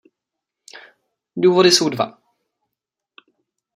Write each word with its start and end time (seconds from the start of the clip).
Důvody 1.35 1.71
jsou 1.71 1.89
dva. 1.89 2.17